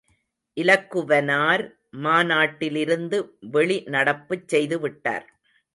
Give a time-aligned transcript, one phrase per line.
[0.57, 1.63] இலக்குவனார்
[1.97, 3.17] மாநாட்டிலிருந்து
[3.53, 5.27] வெளிநடப்புச் செய்துவிட்டார்!